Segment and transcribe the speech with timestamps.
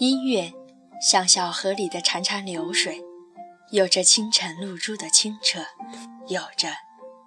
[0.00, 0.50] 音乐
[0.98, 3.04] 像小河里的潺潺流水，
[3.70, 5.60] 有着清晨露珠的清澈，
[6.26, 6.68] 有着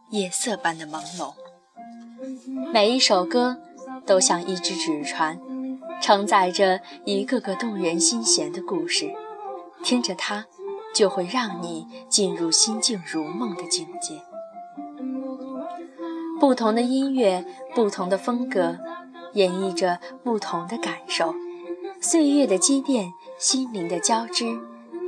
[0.10, 1.36] 夜色般的朦胧。
[2.74, 3.62] 每一首歌
[4.08, 5.40] 都像一只纸船，
[6.02, 9.14] 承载着一个个动人心弦的故事。
[9.84, 10.48] 听着它，
[10.96, 14.20] 就会让你进入心静如梦的境界。
[16.40, 17.46] 不同的音乐，
[17.76, 18.80] 不同的风格，
[19.34, 21.36] 演绎着不同的感受。
[22.04, 24.60] 岁月的积淀，心灵的交织，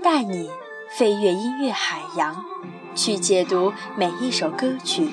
[0.02, 0.50] 带你
[0.90, 2.46] 飞越音乐海洋，
[2.96, 5.10] 去解读每一首歌曲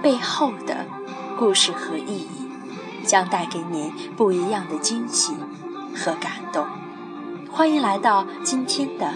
[0.00, 0.86] 背后的
[1.36, 2.48] 故事和意义，
[3.04, 5.34] 将带给你不一样的惊喜
[5.96, 6.64] 和感动。
[7.50, 9.06] 欢迎来到今天的《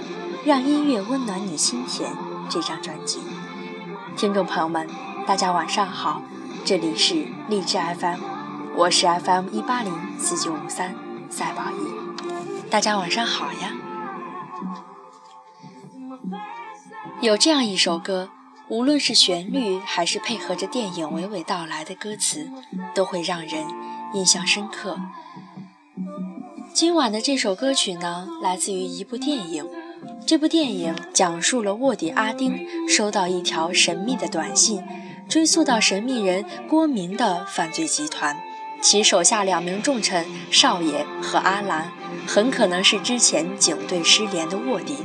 [0.45, 2.11] 让音乐温暖你心田》
[2.49, 3.21] 这张专辑，
[4.17, 4.89] 听众朋友们，
[5.25, 6.21] 大家晚上好，
[6.65, 8.19] 这里是励志 FM，
[8.75, 10.97] 我是 FM 一八零四九五三
[11.31, 11.98] 赛宝仪。
[12.71, 13.73] 大家晚上好呀！
[17.23, 18.29] 有这样一首歌，
[18.69, 22.51] 无论是旋律还是配合着电影娓娓道来的歌词，
[22.95, 23.67] 都会让人
[24.13, 24.99] 印象深刻。
[26.75, 29.67] 今晚的这首歌曲呢，来自于一部电影。
[30.27, 34.85] 这部电影讲述了卧底阿丁收到一条神秘的短信，
[35.27, 38.37] 追溯到神秘人郭明的犯罪集团。
[38.81, 41.93] 其手下两名重臣少爷和阿兰，
[42.27, 44.97] 很可能是之前警队失联的卧底。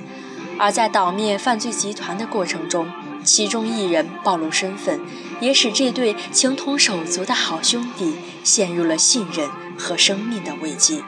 [0.60, 2.88] 而在捣灭犯罪集团的过程中，
[3.24, 5.02] 其中一人暴露身份，
[5.40, 11.04] 也使这对情同手足的好兄弟陷入了信任和生命的危机。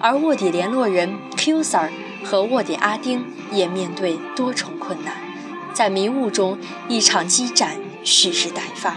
[0.00, 1.90] 而卧底联络人 Q Sir
[2.22, 5.16] 和卧底阿丁也面对多重困难，
[5.72, 8.96] 在迷雾中，一场激战蓄势待发。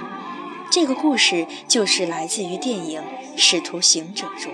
[0.79, 3.01] 这个故事就是来自于电影
[3.35, 4.53] 《使徒行者》中，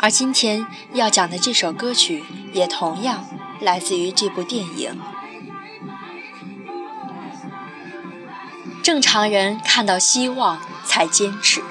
[0.00, 3.24] 而今天要讲的这首歌曲也同样
[3.60, 5.00] 来自于这部电影。
[8.82, 11.62] 正常人看到希望才坚持，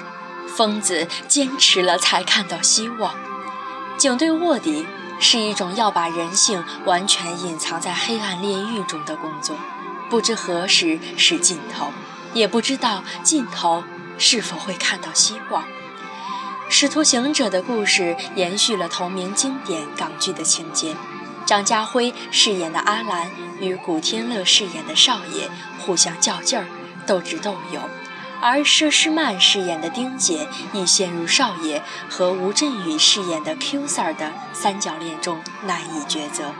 [0.48, 3.14] 疯子坚持了才看到希望。
[3.98, 4.86] 警队卧底
[5.20, 9.54] 是一种要把人性完全隐藏在黑暗炼狱中的工作，
[10.08, 11.88] 不知何时是尽头。
[12.36, 13.82] 也不知道尽头
[14.18, 15.62] 是否会看到希望。
[16.68, 20.94] 《使徒行者》的故事延续了同名经典港剧的情节，
[21.46, 25.48] 张家辉饰演的阿兰与古天乐饰演的少爷
[25.80, 26.66] 互相较劲儿，
[27.06, 27.82] 斗智斗勇，
[28.42, 36.52] 而佘诗曼饰演的丁姐亦陷入少爷和吴镇宇饰演的 Q Sir 的三角恋中难以抉择。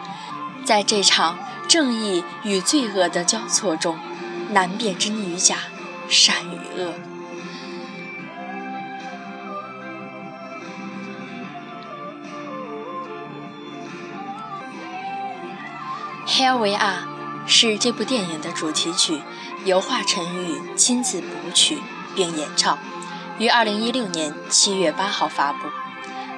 [0.65, 1.39] 在这场
[1.69, 3.99] 正义与罪恶的交错中。
[4.51, 5.57] 难辨真与假，
[6.09, 6.93] 善与恶。
[16.27, 17.05] Here we are
[17.47, 19.23] 是这部电影的主题曲，
[19.65, 21.79] 由华晨宇亲自谱曲
[22.15, 22.79] 并演唱，
[23.39, 25.69] 于二零一六年七月八号发布。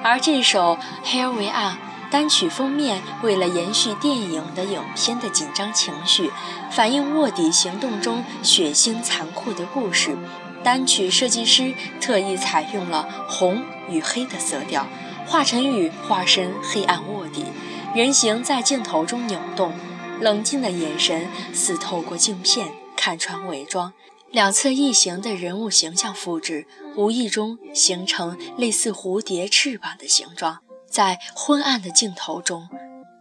[0.03, 1.77] 而这首 Here we are。
[2.11, 6.31] 单曲封面为了延续电影的影片的紧张情绪，
[6.71, 10.17] 反映卧底行动中血腥残酷的故事，
[10.63, 14.87] 单曲设计师特意采用了红与黑的色调。
[15.27, 17.45] 华晨宇化身黑暗卧底，
[17.93, 19.73] 人形在镜头中扭动，
[20.19, 23.93] 冷静的眼神似透过镜片看穿伪装。
[24.31, 26.65] 两侧异形的人物形象复制，
[26.95, 30.59] 无意中形成类似蝴蝶翅膀的形状。
[30.89, 32.67] 在昏暗的镜头中，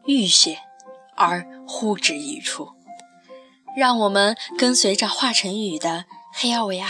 [0.07, 0.59] 浴血
[1.15, 2.71] 而呼之欲出。
[3.77, 5.91] 让我们跟随着华晨宇的
[6.33, 6.87] 《黑奥维亚》，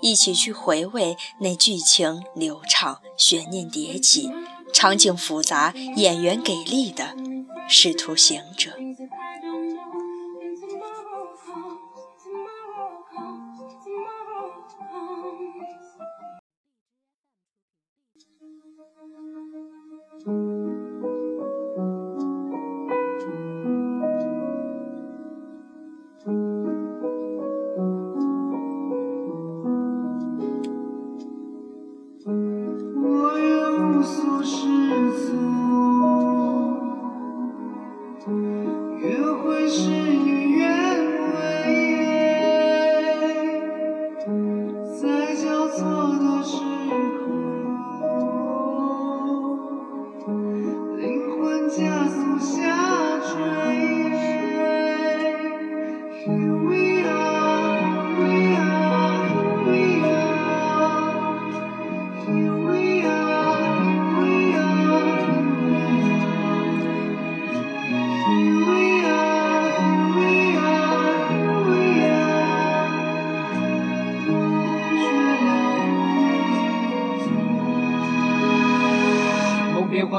[0.00, 4.30] 一起去回味那剧情流畅、悬念迭起、
[4.72, 7.04] 场景复杂、演员给力的
[7.68, 8.70] 《使徒行者》。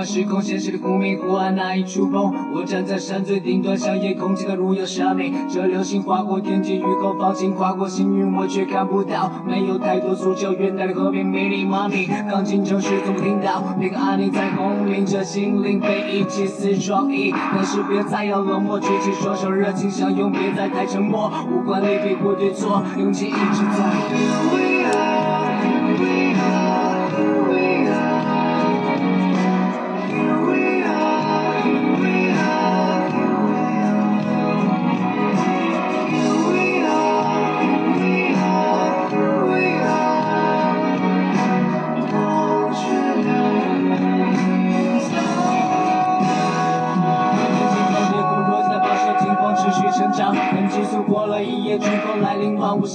[0.06, 2.34] 时空，现实的忽明忽暗难以触碰。
[2.54, 5.34] 我站在山最顶端，向夜空祈祷如有神明。
[5.50, 9.32] 这流星划过天际，雨后放晴，划过星云，我却看不到。
[9.48, 12.08] 没有太多诉求，远大的和平，美丽妈咪。
[12.30, 17.34] 钢琴城市总听到那个安宁在轰鸣着，心灵被一起撕创意。
[17.56, 21.32] 但是别再要冷漠，举起双手，热情相拥，别再太沉默。
[21.52, 25.15] 无关利弊或对错，勇气一直在。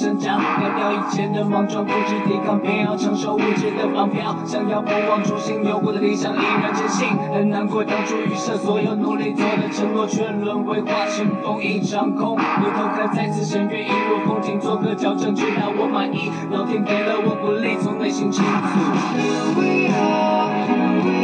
[0.00, 4.35] 生长，丢掉以前的莽撞，不知抵抗，偏要承受物质的绑票。
[4.47, 7.06] 想要不忘初心，有过的理想依然坚信。
[7.35, 12.35] 很难过当初预设所有努力做的承诺，却沦为化成风一场空。
[12.35, 16.32] 回头看再次深渊，一路风景，做个矫正，直到我满意。
[16.50, 18.50] 老天给了我鼓励，从内心倾诉。
[19.19, 21.19] Here We Are，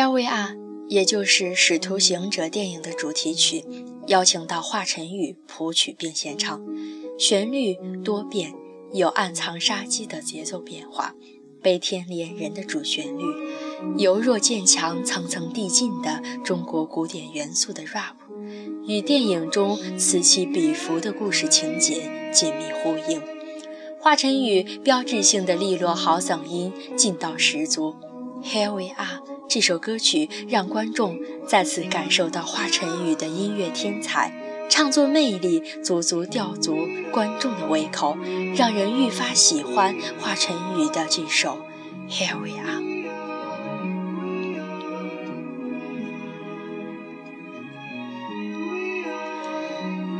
[0.00, 0.56] Here we are，
[0.88, 3.62] 也就是《使徒行者》电影的主题曲，
[4.06, 6.58] 邀请到华晨宇谱曲并献唱，
[7.18, 8.54] 旋律多变，
[8.94, 11.14] 有暗藏杀机的节奏变化，
[11.60, 13.22] 悲天怜人的主旋律，
[13.98, 18.14] 由弱渐强、层层递进的中国古典元素的 rap，
[18.86, 23.20] 与电影中此起彼伏的故事情节紧密呼应。
[24.00, 27.94] 华晨宇标志性的利落好嗓音，劲道十足。
[28.42, 29.29] Here We Are。
[29.50, 34.32] 这首歌曲让观众再次感受到华晨宇的音乐天才，
[34.70, 38.16] 唱作魅力足足吊足观众的胃口，
[38.54, 41.58] 让人愈发喜欢华晨宇的这首
[42.12, 42.80] 《Here We Are》。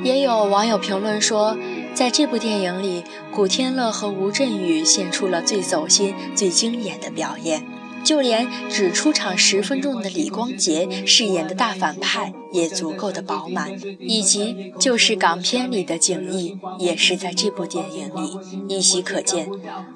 [0.03, 1.57] 也有网友评论说，
[1.95, 7.65] 在这部电影里，古天乐和吴镇宇献出了最走心、最惊艳的表演。
[8.05, 18.39] 就连只出场十分钟的李光洁饰演的大反派也足够的饱满，以及就是港片里的景逸也是在这部电影里
[18.69, 19.49] 依稀可见。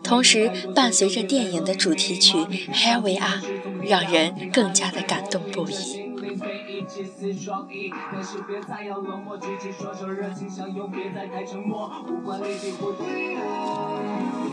[0.03, 2.39] 同时，伴随着电影的主题曲
[2.73, 3.41] 《Here We Are》，
[3.89, 6.03] 让人更加的感动不已。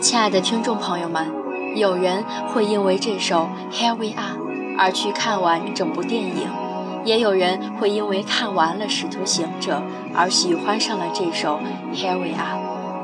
[0.01, 1.50] 亲爱的听众朋友们。
[1.75, 4.37] 有人会因为这首《Here We Are》
[4.77, 6.49] 而去看完整部电影，
[7.05, 9.77] 也有人会因为看完了《使徒行者》
[10.13, 11.59] 而喜欢上了这首
[11.95, 12.57] 《Here We Are》。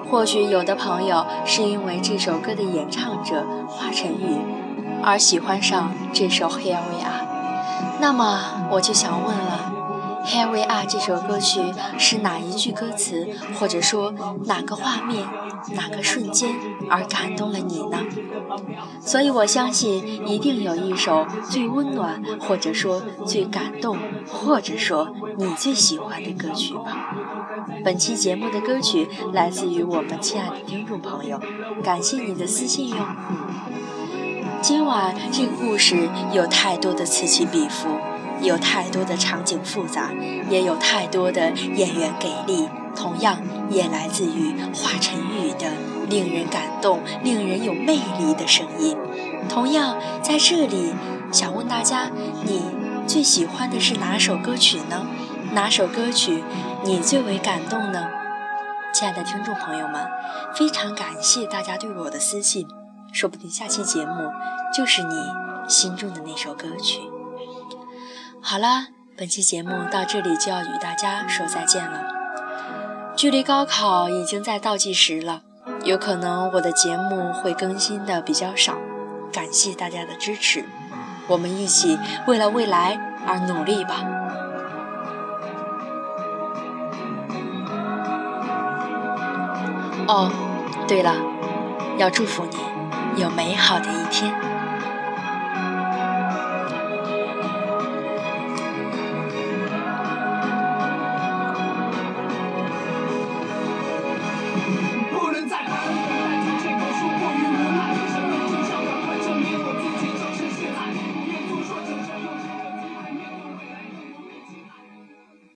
[0.09, 4.37] 或许有的朋友是因为这首歌的演唱者华晨宇
[5.03, 7.25] 而喜欢上这首《Here We Are》。
[7.99, 8.39] 那么
[8.71, 9.71] 我就想问了，
[10.27, 11.61] 《Here We Are》这首歌曲
[11.97, 13.25] 是哪一句歌词，
[13.57, 15.25] 或者说哪个画面？
[15.73, 16.53] 哪个瞬间
[16.89, 17.97] 而感动了你呢？
[18.99, 23.97] 所以我相信一定有一首最温暖，或者说最感动，
[24.29, 27.15] 或者说你最喜欢的歌曲吧。
[27.85, 31.39] 本期节目的歌曲来自于我们亲爱的听众朋友，
[31.81, 32.97] 感谢你的私信哟。
[34.61, 37.87] 今晚这个故事有太多的此起彼伏，
[38.41, 40.11] 有太多的场景复杂，
[40.49, 42.69] 也有太多的演员给力。
[42.95, 43.39] 同样
[43.69, 45.71] 也来自于华晨宇的
[46.09, 48.97] 令人感动、令人有魅力的声音。
[49.47, 50.93] 同样在这里，
[51.31, 52.09] 想问大家，
[52.43, 52.63] 你
[53.05, 55.05] 最喜欢的是哪首歌曲呢？
[55.53, 56.43] 哪首歌曲
[56.83, 58.07] 你最为感动呢？
[58.93, 60.07] 亲爱的听众朋友们，
[60.55, 62.67] 非常感谢大家对我的私信，
[63.11, 64.31] 说不定下期节目
[64.75, 65.15] 就是你
[65.67, 67.01] 心中的那首歌曲。
[68.41, 72.07] 好了，本期节目到这里就要与大家说再见了。
[73.15, 75.41] 距离高考已经在倒计时了，
[75.83, 78.75] 有可能我的节目会更新的比较少，
[79.33, 80.63] 感谢大家的支持，
[81.27, 84.01] 我们一起为了未来而努力吧。
[90.07, 90.31] 哦，
[90.87, 91.13] 对了，
[91.97, 94.56] 要祝福你有美好的一天。